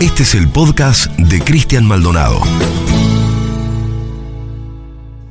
[0.00, 2.40] Este es el podcast de Cristian Maldonado.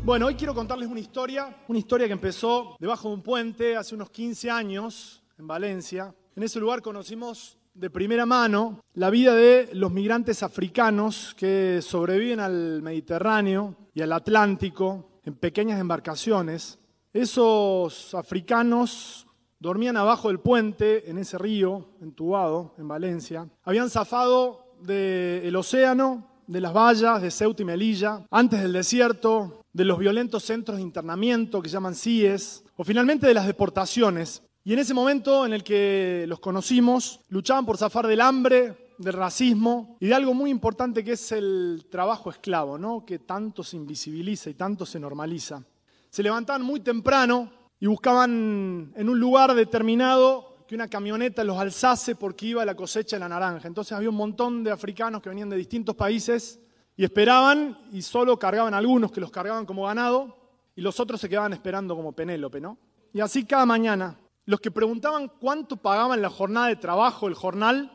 [0.03, 3.93] Bueno, hoy quiero contarles una historia, una historia que empezó debajo de un puente hace
[3.93, 6.15] unos 15 años en Valencia.
[6.35, 12.39] En ese lugar conocimos de primera mano la vida de los migrantes africanos que sobreviven
[12.39, 16.79] al Mediterráneo y al Atlántico en pequeñas embarcaciones.
[17.13, 19.24] Esos africanos
[19.65, 23.49] dormían abajo del puente en ese río entubado en Valencia.
[23.63, 29.83] Habían zafado del océano, de las vallas de Ceuta y Melilla, antes del desierto, de
[29.83, 34.43] los violentos centros de internamiento que llaman CIES, o finalmente de las deportaciones.
[34.63, 39.13] Y en ese momento en el que los conocimos, luchaban por zafar del hambre, del
[39.13, 43.03] racismo y de algo muy importante que es el trabajo esclavo, ¿no?
[43.03, 45.63] que tanto se invisibiliza y tanto se normaliza.
[46.11, 52.15] Se levantaban muy temprano y buscaban en un lugar determinado que una camioneta los alzase
[52.15, 53.67] porque iba la cosecha de la naranja.
[53.67, 56.59] Entonces había un montón de africanos que venían de distintos países
[56.97, 60.37] y esperaban y solo cargaban algunos que los cargaban como ganado
[60.75, 62.77] y los otros se quedaban esperando como Penélope, ¿no?
[63.13, 64.19] Y así cada mañana.
[64.45, 67.91] Los que preguntaban cuánto pagaban la jornada de trabajo, el jornal,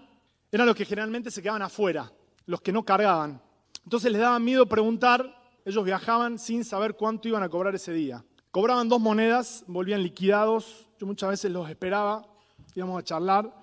[0.51, 2.13] eran los que generalmente se quedaban afuera,
[2.47, 3.41] los que no cargaban.
[3.85, 5.33] Entonces les daba miedo preguntar,
[5.65, 8.25] ellos viajaban sin saber cuánto iban a cobrar ese día.
[8.51, 12.27] Cobraban dos monedas, volvían liquidados, yo muchas veces los esperaba,
[12.75, 13.55] íbamos a charlar,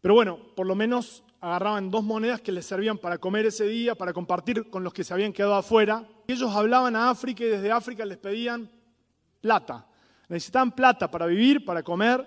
[0.00, 3.96] pero bueno, por lo menos agarraban dos monedas que les servían para comer ese día,
[3.96, 6.06] para compartir con los que se habían quedado afuera.
[6.28, 8.70] Ellos hablaban a África y desde África les pedían
[9.40, 9.88] plata.
[10.28, 12.24] Necesitaban plata para vivir, para comer.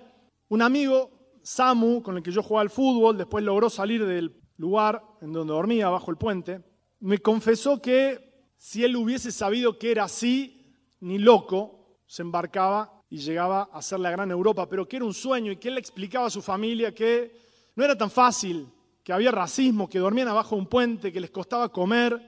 [0.49, 1.09] Un amigo,
[1.41, 5.53] Samu, con el que yo jugaba al fútbol, después logró salir del lugar en donde
[5.53, 6.61] dormía, bajo el puente,
[6.99, 11.82] me confesó que si él hubiese sabido que era así, ni loco,
[12.13, 15.55] se embarcaba y llegaba a ser la gran Europa, pero que era un sueño y
[15.55, 18.67] que él le explicaba a su familia que no era tan fácil
[19.03, 22.21] que había racismo, que dormían abajo de un puente, que les costaba comer.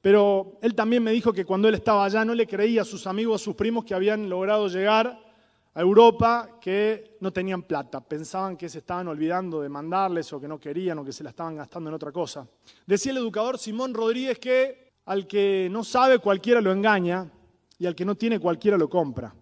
[0.00, 3.06] Pero él también me dijo que cuando él estaba allá no le creía a sus
[3.06, 5.16] amigos, a sus primos que habían logrado llegar
[5.74, 8.00] a Europa, que no tenían plata.
[8.00, 11.30] Pensaban que se estaban olvidando de mandarles o que no querían o que se la
[11.30, 12.48] estaban gastando en otra cosa.
[12.84, 17.30] Decía el educador Simón Rodríguez que al que no sabe cualquiera lo engaña
[17.80, 19.34] y al que no tiene cualquiera lo compra.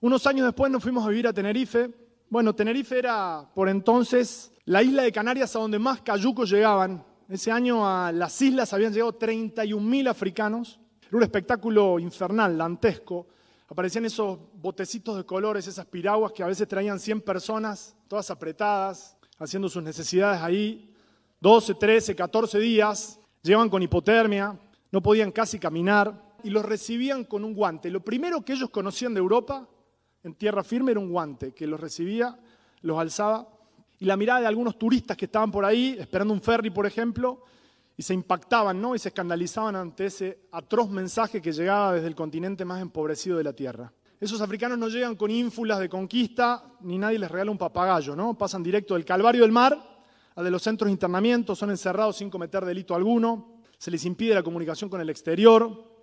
[0.00, 1.90] Unos años después nos fuimos a vivir a Tenerife.
[2.30, 7.04] Bueno, Tenerife era por entonces la isla de Canarias a donde más cayucos llegaban.
[7.28, 10.78] Ese año a las islas habían llegado 31.000 africanos.
[11.08, 13.26] Era un espectáculo infernal, dantesco.
[13.68, 19.16] Aparecían esos botecitos de colores, esas piraguas que a veces traían 100 personas, todas apretadas,
[19.38, 20.94] haciendo sus necesidades ahí.
[21.40, 23.18] 12, 13, 14 días.
[23.42, 24.56] Llegaban con hipotermia,
[24.92, 27.90] no podían casi caminar y los recibían con un guante.
[27.90, 29.68] Lo primero que ellos conocían de Europa
[30.22, 32.38] en tierra firme era un guante que los recibía,
[32.82, 33.48] los alzaba
[33.98, 37.42] y la mirada de algunos turistas que estaban por ahí, esperando un ferry, por ejemplo,
[37.96, 38.94] y se impactaban ¿no?
[38.94, 43.44] y se escandalizaban ante ese atroz mensaje que llegaba desde el continente más empobrecido de
[43.44, 43.92] la Tierra.
[44.20, 48.36] Esos africanos no llegan con ínfulas de conquista, ni nadie les regala un papagayo, ¿no?
[48.36, 49.78] Pasan directo del calvario del mar
[50.36, 54.34] a de los centros de internamiento, son encerrados sin cometer delito alguno, se les impide
[54.34, 55.93] la comunicación con el exterior.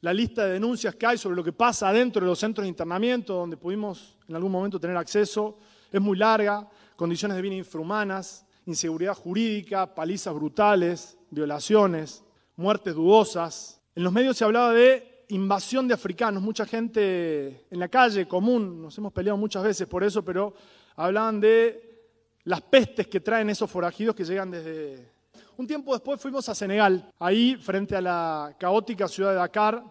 [0.00, 2.68] La lista de denuncias que hay sobre lo que pasa adentro de los centros de
[2.68, 5.58] internamiento, donde pudimos en algún momento tener acceso,
[5.90, 12.22] es muy larga condiciones de vida infrahumanas, inseguridad jurídica, palizas brutales, violaciones,
[12.56, 13.80] muertes dudosas.
[13.94, 18.82] En los medios se hablaba de invasión de africanos, mucha gente en la calle común,
[18.82, 20.54] nos hemos peleado muchas veces por eso, pero
[20.96, 22.04] hablaban de
[22.44, 25.17] las pestes que traen esos forajidos que llegan desde...
[25.58, 29.82] Un tiempo después fuimos a Senegal, ahí frente a la caótica ciudad de Dakar,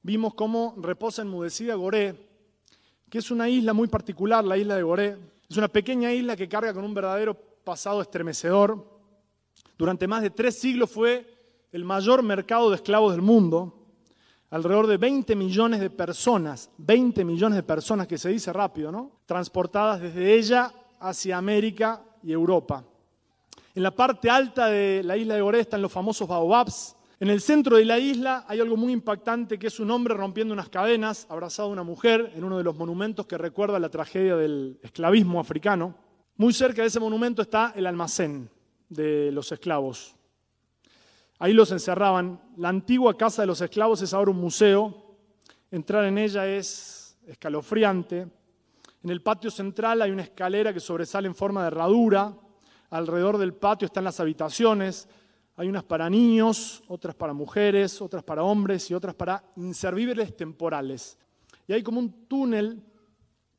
[0.00, 2.14] vimos cómo reposa enmudecida Goré,
[3.10, 5.16] que es una isla muy particular, la isla de Goré,
[5.50, 9.00] es una pequeña isla que carga con un verdadero pasado estremecedor.
[9.76, 11.26] Durante más de tres siglos fue
[11.72, 13.84] el mayor mercado de esclavos del mundo.
[14.50, 19.10] Alrededor de 20 millones de personas, 20 millones de personas, que se dice rápido, ¿no?
[19.26, 22.84] Transportadas desde ella hacia América y Europa.
[23.76, 27.42] En la parte alta de la isla de Goré están los famosos baobabs, en el
[27.42, 31.26] centro de la isla hay algo muy impactante que es un hombre rompiendo unas cadenas,
[31.28, 35.40] abrazado a una mujer, en uno de los monumentos que recuerda la tragedia del esclavismo
[35.40, 35.94] africano.
[36.38, 38.48] Muy cerca de ese monumento está el almacén
[38.88, 40.16] de los esclavos.
[41.38, 42.40] Ahí los encerraban.
[42.56, 45.18] La antigua casa de los esclavos es ahora un museo.
[45.70, 48.26] Entrar en ella es escalofriante.
[49.02, 52.34] En el patio central hay una escalera que sobresale en forma de herradura.
[52.90, 55.08] Alrededor del patio están las habitaciones
[55.58, 61.18] hay unas para niños, otras para mujeres, otras para hombres y otras para inservibles temporales.
[61.66, 62.82] Y hay como un túnel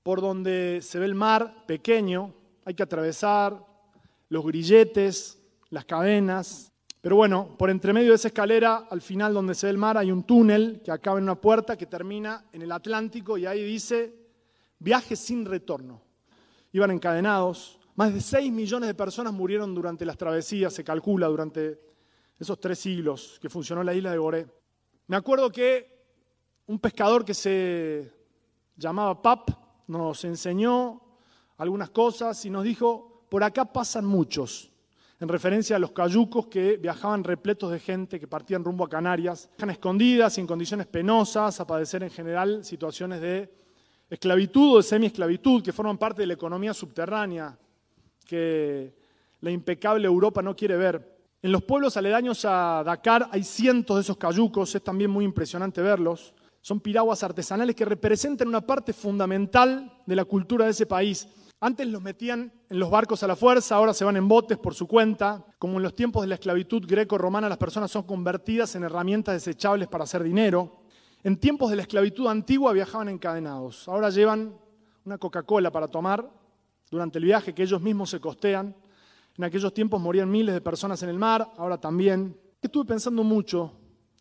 [0.03, 2.33] por donde se ve el mar pequeño,
[2.65, 3.65] hay que atravesar
[4.29, 6.71] los grilletes las cadenas.
[7.01, 9.97] Pero bueno, por entre medio de esa escalera, al final donde se ve el mar,
[9.97, 13.63] hay un túnel que acaba en una puerta que termina en el Atlántico y ahí
[13.63, 14.13] dice
[14.77, 15.99] viaje sin retorno.
[16.73, 17.79] Iban encadenados.
[17.97, 21.81] Más de 6 millones de personas murieron durante las travesías, se calcula, durante
[22.39, 24.45] esos tres siglos que funcionó la isla de Boré.
[25.07, 25.97] Me acuerdo que
[26.67, 28.13] un pescador que se
[28.75, 29.49] llamaba Pap
[29.87, 31.01] nos enseñó
[31.57, 34.71] algunas cosas y nos dijo, por acá pasan muchos,
[35.19, 39.49] en referencia a los cayucos que viajaban repletos de gente que partían rumbo a Canarias,
[39.57, 43.51] dejan escondidas y en condiciones penosas, a padecer en general situaciones de
[44.07, 47.57] esclavitud o de semi-esclavitud que forman parte de la economía subterránea
[48.27, 48.93] que
[49.41, 51.17] la impecable Europa no quiere ver.
[51.41, 55.81] En los pueblos aledaños a Dakar hay cientos de esos cayucos, es también muy impresionante
[55.81, 56.33] verlos.
[56.61, 61.27] Son piraguas artesanales que representan una parte fundamental de la cultura de ese país.
[61.59, 64.75] Antes los metían en los barcos a la fuerza, ahora se van en botes por
[64.75, 65.45] su cuenta.
[65.57, 69.87] Como en los tiempos de la esclavitud greco-romana, las personas son convertidas en herramientas desechables
[69.87, 70.81] para hacer dinero.
[71.23, 73.87] En tiempos de la esclavitud antigua viajaban encadenados.
[73.87, 74.55] Ahora llevan
[75.05, 76.29] una Coca-Cola para tomar
[76.89, 78.75] durante el viaje que ellos mismos se costean.
[79.37, 82.37] En aquellos tiempos morían miles de personas en el mar, ahora también.
[82.61, 83.71] Estuve pensando mucho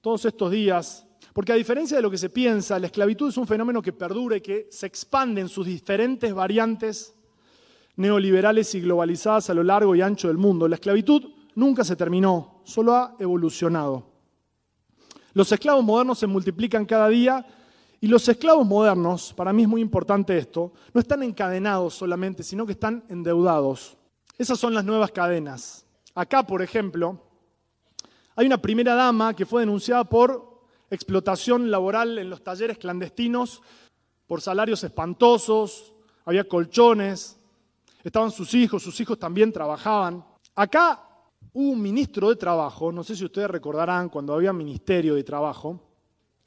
[0.00, 3.46] todos estos días, porque a diferencia de lo que se piensa, la esclavitud es un
[3.46, 7.14] fenómeno que perdura y que se expande en sus diferentes variantes
[7.96, 10.68] neoliberales y globalizadas a lo largo y ancho del mundo.
[10.68, 11.22] La esclavitud
[11.54, 14.06] nunca se terminó, solo ha evolucionado.
[15.32, 17.44] Los esclavos modernos se multiplican cada día
[18.00, 22.66] y los esclavos modernos, para mí es muy importante esto, no están encadenados solamente, sino
[22.66, 23.96] que están endeudados.
[24.38, 25.86] Esas son las nuevas cadenas.
[26.14, 27.20] Acá, por ejemplo,
[28.34, 30.60] hay una primera dama que fue denunciada por
[30.90, 33.62] explotación laboral en los talleres clandestinos,
[34.26, 35.92] por salarios espantosos,
[36.24, 37.38] había colchones,
[38.04, 40.24] estaban sus hijos, sus hijos también trabajaban.
[40.54, 41.02] Acá
[41.52, 45.80] hubo un ministro de Trabajo, no sé si ustedes recordarán cuando había Ministerio de Trabajo,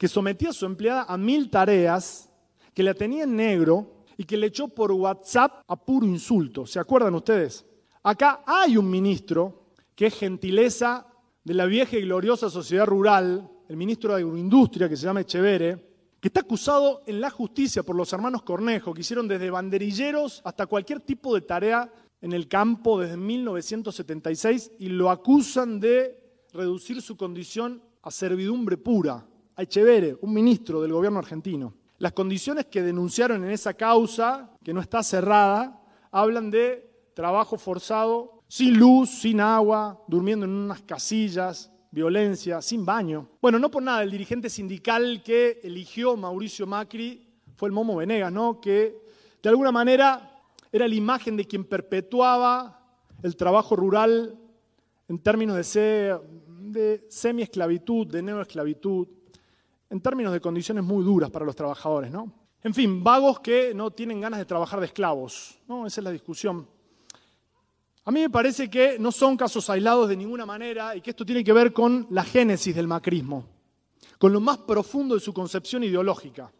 [0.00, 2.30] que sometía a su empleada a mil tareas,
[2.72, 6.64] que la tenía en negro y que le echó por WhatsApp a puro insulto.
[6.64, 7.66] ¿Se acuerdan ustedes?
[8.02, 11.06] Acá hay un ministro que es gentileza
[11.44, 15.76] de la vieja y gloriosa sociedad rural, el ministro de Agroindustria, que se llama Echevere,
[16.18, 20.64] que está acusado en la justicia por los hermanos Cornejo, que hicieron desde banderilleros hasta
[20.64, 21.92] cualquier tipo de tarea
[22.22, 29.26] en el campo desde 1976 y lo acusan de reducir su condición a servidumbre pura,
[29.60, 31.74] a Echevere, un ministro del gobierno argentino.
[31.98, 38.40] Las condiciones que denunciaron en esa causa, que no está cerrada, hablan de trabajo forzado,
[38.48, 43.28] sin luz, sin agua, durmiendo en unas casillas, violencia, sin baño.
[43.42, 48.32] Bueno, no por nada, el dirigente sindical que eligió Mauricio Macri fue el Momo Venegas,
[48.32, 48.62] ¿no?
[48.62, 48.96] Que
[49.42, 50.40] de alguna manera
[50.72, 52.80] era la imagen de quien perpetuaba
[53.22, 54.38] el trabajo rural
[55.06, 56.18] en términos de,
[56.62, 59.06] de semi-esclavitud, de neoesclavitud,
[59.90, 62.32] en términos de condiciones muy duras para los trabajadores, ¿no?
[62.62, 65.86] En fin, vagos que no tienen ganas de trabajar de esclavos, ¿no?
[65.86, 66.66] Esa es la discusión.
[68.04, 71.26] A mí me parece que no son casos aislados de ninguna manera y que esto
[71.26, 73.46] tiene que ver con la génesis del macrismo,
[74.18, 76.50] con lo más profundo de su concepción ideológica.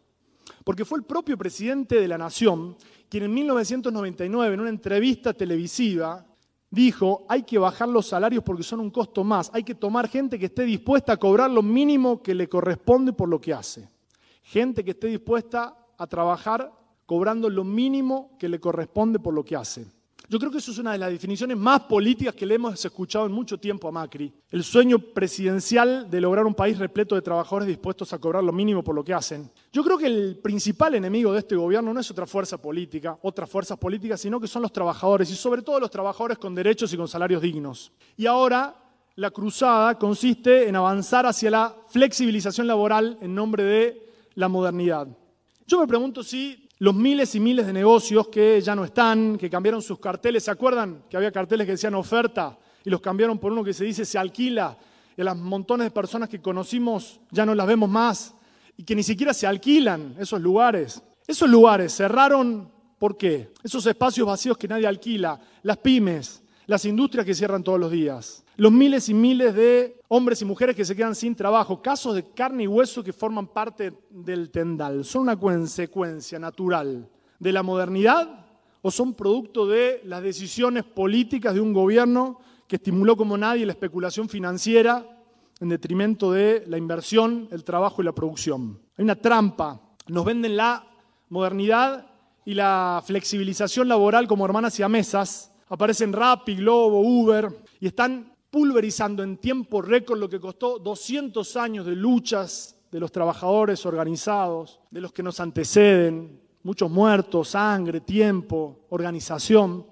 [0.63, 2.75] Porque fue el propio presidente de la Nación
[3.09, 6.25] quien en 1999, en una entrevista televisiva,
[6.71, 10.39] dijo, hay que bajar los salarios porque son un costo más, hay que tomar gente
[10.39, 13.89] que esté dispuesta a cobrar lo mínimo que le corresponde por lo que hace.
[14.41, 16.71] Gente que esté dispuesta a trabajar
[17.05, 19.85] cobrando lo mínimo que le corresponde por lo que hace.
[20.31, 23.25] Yo creo que eso es una de las definiciones más políticas que le hemos escuchado
[23.25, 24.31] en mucho tiempo a Macri.
[24.49, 28.81] El sueño presidencial de lograr un país repleto de trabajadores dispuestos a cobrar lo mínimo
[28.81, 29.51] por lo que hacen.
[29.73, 33.49] Yo creo que el principal enemigo de este gobierno no es otra fuerza política, otras
[33.49, 36.95] fuerzas políticas, sino que son los trabajadores y sobre todo los trabajadores con derechos y
[36.95, 37.91] con salarios dignos.
[38.15, 38.73] Y ahora
[39.15, 45.09] la cruzada consiste en avanzar hacia la flexibilización laboral en nombre de la modernidad.
[45.67, 49.51] Yo me pregunto si los miles y miles de negocios que ya no están, que
[49.51, 50.45] cambiaron sus carteles.
[50.45, 53.85] ¿Se acuerdan que había carteles que decían oferta y los cambiaron por uno que se
[53.85, 54.75] dice se alquila?
[55.15, 58.33] Y las montones de personas que conocimos ya no las vemos más
[58.75, 61.03] y que ni siquiera se alquilan esos lugares.
[61.27, 63.53] Esos lugares cerraron, ¿por qué?
[63.61, 68.43] Esos espacios vacíos que nadie alquila, las pymes, las industrias que cierran todos los días,
[68.57, 72.31] los miles y miles de hombres y mujeres que se quedan sin trabajo, casos de
[72.31, 78.45] carne y hueso que forman parte del tendal, ¿son una consecuencia natural de la modernidad
[78.81, 83.73] o son producto de las decisiones políticas de un gobierno que estimuló como nadie la
[83.73, 85.05] especulación financiera
[85.59, 88.79] en detrimento de la inversión, el trabajo y la producción?
[88.97, 90.87] Hay una trampa, nos venden la
[91.29, 92.07] modernidad
[92.43, 98.30] y la flexibilización laboral como hermanas y a mesas, aparecen Rappi, Globo, Uber, y están
[98.51, 104.81] pulverizando en tiempo récord lo que costó 200 años de luchas de los trabajadores organizados,
[104.91, 109.85] de los que nos anteceden, muchos muertos, sangre, tiempo, organización,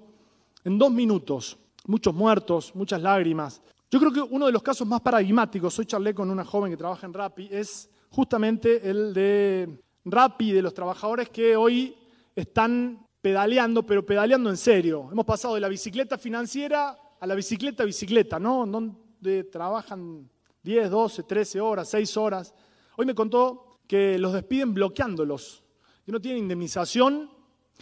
[0.65, 3.61] en dos minutos, muchos muertos, muchas lágrimas.
[3.89, 6.77] Yo creo que uno de los casos más paradigmáticos, hoy charlé con una joven que
[6.77, 11.95] trabaja en Rappi, es justamente el de Rappi, de los trabajadores que hoy
[12.35, 15.07] están pedaleando, pero pedaleando en serio.
[15.11, 18.65] Hemos pasado de la bicicleta financiera a la bicicleta bicicleta, ¿no?
[18.65, 20.29] Donde trabajan
[20.63, 22.53] 10, 12, 13 horas, 6 horas.
[22.95, 25.63] Hoy me contó que los despiden bloqueándolos,
[26.05, 27.29] que no tienen indemnización,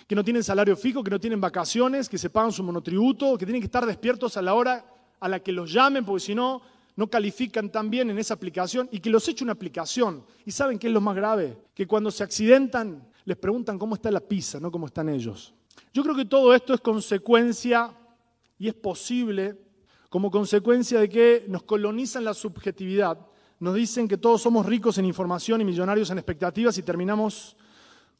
[0.08, 3.46] que no tienen salario fijo, que no tienen vacaciones, que se pagan su monotributo, que
[3.46, 4.86] tienen que estar despiertos a la hora
[5.20, 6.62] a la que los llamen, porque si no,
[6.96, 10.24] no califican tan bien en esa aplicación y que los eche una aplicación.
[10.46, 11.58] ¿Y saben qué es lo más grave?
[11.74, 15.54] Que cuando se accidentan les preguntan cómo está la pizza, no cómo están ellos.
[15.94, 17.92] Yo creo que todo esto es consecuencia
[18.58, 19.58] y es posible
[20.10, 23.20] como consecuencia de que nos colonizan la subjetividad.
[23.60, 27.56] Nos dicen que todos somos ricos en información y millonarios en expectativas y terminamos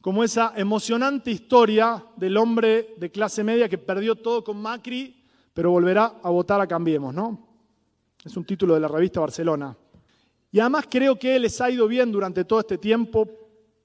[0.00, 5.70] como esa emocionante historia del hombre de clase media que perdió todo con Macri, pero
[5.70, 7.48] volverá a votar a Cambiemos, ¿no?
[8.24, 9.76] Es un título de la revista Barcelona.
[10.50, 13.28] Y además creo que les ha ido bien durante todo este tiempo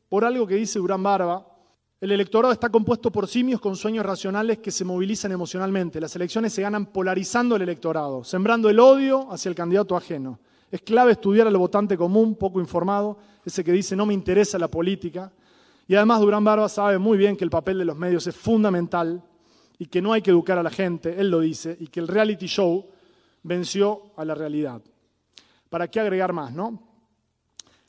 [0.08, 1.46] por algo que dice Durán Barba.
[2.04, 6.02] El electorado está compuesto por simios con sueños racionales que se movilizan emocionalmente.
[6.02, 10.38] Las elecciones se ganan polarizando el electorado, sembrando el odio hacia el candidato ajeno.
[10.70, 14.68] Es clave estudiar al votante común, poco informado, ese que dice no me interesa la
[14.68, 15.32] política.
[15.88, 19.24] Y además Durán Barba sabe muy bien que el papel de los medios es fundamental
[19.80, 22.10] y que no hay que educar a la gente, él lo dice, y que el
[22.10, 22.86] reality show
[23.44, 24.82] venció a la realidad.
[25.70, 26.84] ¿Para qué agregar más, no?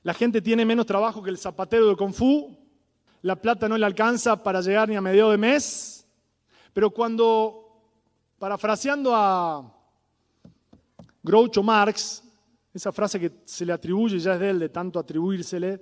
[0.04, 2.63] La gente tiene menos trabajo que el zapatero de Kung Fu,
[3.24, 6.06] la plata no le alcanza para llegar ni a medio de mes,
[6.74, 7.80] pero cuando,
[8.38, 9.74] parafraseando a
[11.22, 12.22] Groucho Marx,
[12.74, 15.80] esa frase que se le atribuye, ya es de él, de tanto atribuírsele,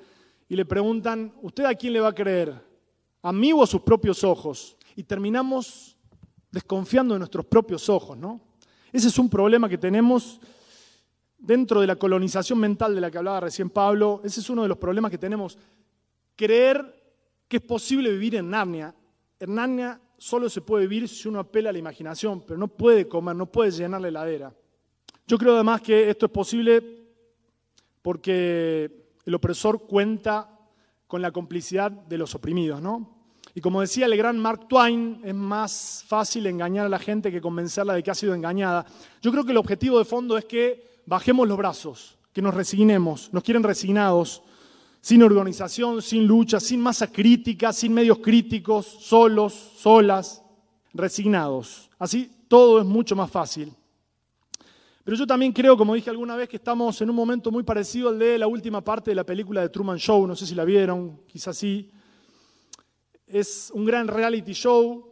[0.49, 2.55] y le preguntan, ¿usted a quién le va a creer?
[3.23, 4.77] ¿A mí o a sus propios ojos?
[4.95, 5.97] Y terminamos
[6.49, 8.41] desconfiando de nuestros propios ojos, ¿no?
[8.93, 10.41] Ese es un problema que tenemos
[11.37, 14.21] dentro de la colonización mental de la que hablaba recién Pablo.
[14.23, 15.59] Ese es uno de los problemas que tenemos.
[16.37, 17.02] Creer
[17.53, 18.95] que es posible vivir en Narnia.
[19.39, 23.07] En Narnia solo se puede vivir si uno apela a la imaginación, pero no puede
[23.07, 24.55] comer, no puede llenar la heladera.
[25.27, 26.83] Yo creo además que esto es posible
[28.01, 30.59] porque el opresor cuenta
[31.07, 33.19] con la complicidad de los oprimidos, ¿no?
[33.55, 37.43] Y como decía el gran Mark Twain, es más fácil engañar a la gente que
[37.43, 38.87] convencerla de que ha sido engañada.
[39.21, 43.31] Yo creo que el objetivo de fondo es que bajemos los brazos, que nos resignemos,
[43.31, 44.43] nos quieren resignados,
[45.03, 50.45] sin organización, sin lucha, sin masa crítica, sin medios críticos, solos, solas,
[50.95, 51.91] resignados.
[51.99, 53.73] Así todo es mucho más fácil.
[55.03, 58.11] Pero yo también creo, como dije alguna vez, que estamos en un momento muy parecido
[58.11, 60.65] al de la última parte de la película de Truman Show, no sé si la
[60.65, 61.91] vieron, quizás sí.
[63.27, 65.11] Es un gran reality show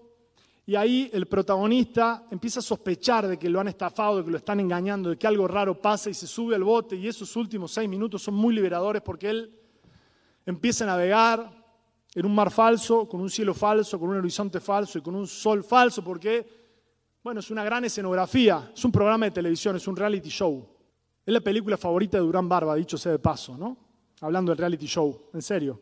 [0.67, 4.37] y ahí el protagonista empieza a sospechar de que lo han estafado, de que lo
[4.37, 7.73] están engañando, de que algo raro pasa y se sube al bote y esos últimos
[7.73, 9.60] seis minutos son muy liberadores porque él
[10.47, 11.61] empieza a navegar
[12.15, 15.27] en un mar falso, con un cielo falso, con un horizonte falso y con un
[15.27, 16.47] sol falso, porque,
[17.23, 20.67] bueno, es una gran escenografía, es un programa de televisión, es un reality show.
[21.25, 23.77] Es la película favorita de Durán Barba, dicho sea de paso, ¿no?
[24.21, 25.81] Hablando del reality show, en serio.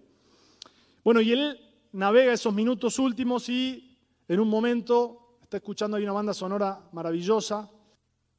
[1.02, 1.58] Bueno, y él
[1.92, 7.70] navega esos minutos últimos y en un momento está escuchando ahí una banda sonora maravillosa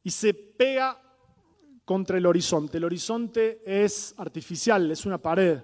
[0.03, 1.01] y se pega
[1.83, 2.77] contra el horizonte.
[2.77, 5.59] El horizonte es artificial, es una pared.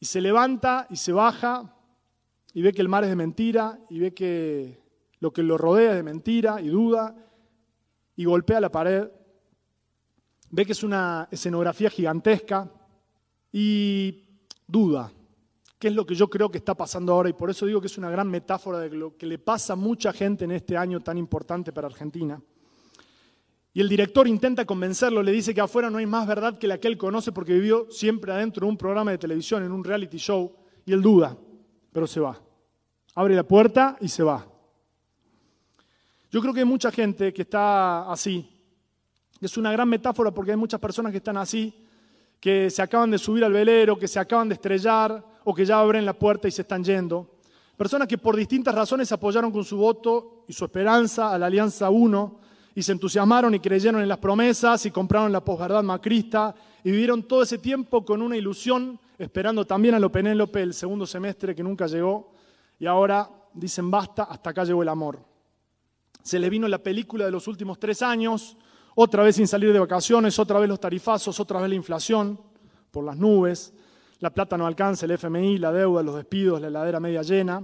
[0.00, 1.76] Y se levanta y se baja
[2.52, 4.80] y ve que el mar es de mentira y ve que
[5.20, 7.14] lo que lo rodea es de mentira y duda
[8.16, 9.08] y golpea la pared.
[10.50, 12.72] Ve que es una escenografía gigantesca
[13.52, 14.24] y
[14.66, 15.12] duda.
[15.78, 17.28] ¿Qué es lo que yo creo que está pasando ahora?
[17.28, 19.76] Y por eso digo que es una gran metáfora de lo que le pasa a
[19.76, 22.40] mucha gente en este año tan importante para Argentina.
[23.72, 26.78] Y el director intenta convencerlo, le dice que afuera no hay más verdad que la
[26.78, 30.18] que él conoce porque vivió siempre adentro de un programa de televisión, en un reality
[30.18, 30.52] show,
[30.84, 31.36] y él duda,
[31.92, 32.40] pero se va.
[33.14, 34.44] Abre la puerta y se va.
[36.30, 38.48] Yo creo que hay mucha gente que está así.
[39.40, 41.86] Es una gran metáfora porque hay muchas personas que están así,
[42.40, 45.78] que se acaban de subir al velero, que se acaban de estrellar o que ya
[45.78, 47.38] abren la puerta y se están yendo.
[47.76, 51.88] Personas que por distintas razones apoyaron con su voto y su esperanza a la Alianza
[51.88, 52.40] 1
[52.74, 57.24] y se entusiasmaron y creyeron en las promesas y compraron la posverdad macrista y vivieron
[57.24, 61.62] todo ese tiempo con una ilusión, esperando también a lo Penélope el segundo semestre que
[61.62, 62.32] nunca llegó
[62.78, 65.18] y ahora dicen basta, hasta acá llegó el amor.
[66.22, 68.56] Se les vino la película de los últimos tres años,
[68.94, 72.38] Otra vez sin salir de vacaciones, otra vez los tarifazos, otra vez la inflación
[72.90, 73.72] por las nubes,
[74.18, 77.62] la plata no alcanza, el FMI, la deuda, los despidos, la heladera media llena.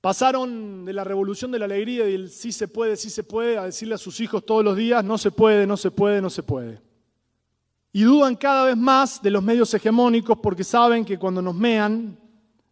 [0.00, 3.58] Pasaron de la revolución de la alegría y del sí se puede, sí se puede,
[3.58, 6.30] a decirle a sus hijos todos los días, no se puede, no se puede, no
[6.30, 6.80] se puede.
[7.92, 12.18] Y dudan cada vez más de los medios hegemónicos porque saben que cuando nos mean,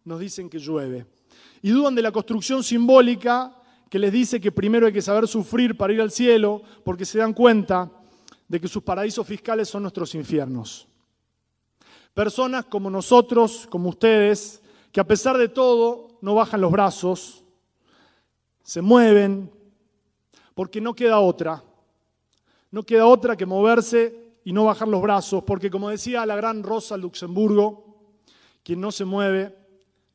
[0.05, 1.05] nos dicen que llueve.
[1.61, 3.55] Y dudan de la construcción simbólica
[3.89, 7.19] que les dice que primero hay que saber sufrir para ir al cielo porque se
[7.19, 7.91] dan cuenta
[8.47, 10.87] de que sus paraísos fiscales son nuestros infiernos.
[12.13, 17.43] Personas como nosotros, como ustedes, que a pesar de todo no bajan los brazos,
[18.63, 19.51] se mueven,
[20.53, 21.63] porque no queda otra.
[22.71, 26.63] No queda otra que moverse y no bajar los brazos, porque como decía la gran
[26.63, 28.13] Rosa Luxemburgo,
[28.63, 29.55] quien no se mueve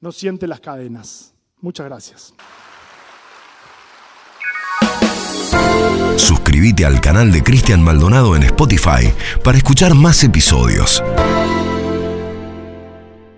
[0.00, 1.34] no siente las cadenas.
[1.60, 2.34] Muchas gracias.
[6.16, 11.02] Suscríbete al canal de Cristian Maldonado en Spotify para escuchar más episodios.